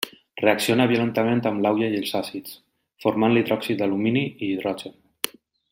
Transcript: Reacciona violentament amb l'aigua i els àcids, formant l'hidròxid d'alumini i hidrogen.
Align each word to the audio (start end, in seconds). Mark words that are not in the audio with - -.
Reacciona 0.43 0.87
violentament 0.91 1.43
amb 1.49 1.61
l'aigua 1.65 1.89
i 1.95 1.99
els 2.03 2.15
àcids, 2.21 2.57
formant 3.05 3.37
l'hidròxid 3.37 3.81
d'alumini 3.83 4.25
i 4.31 4.51
hidrogen. 4.53 4.99